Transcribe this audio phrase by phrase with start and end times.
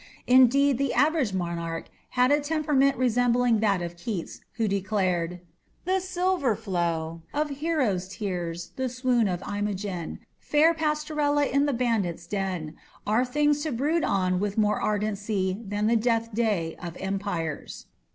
[0.25, 1.85] Indeed, the average monarch
[2.17, 5.41] had a temperament resembling that of Keats, who declared:
[5.85, 12.25] The silver flow Of Hero's tears, the swoon of Imogen, Fair Pastorella in the bandits'
[12.25, 12.73] den,
[13.05, 17.85] Are things to brood on with more ardency Than the death day of empires.